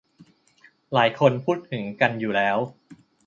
[0.93, 2.57] หลายคนพูดถึงกันอยู่แล้ว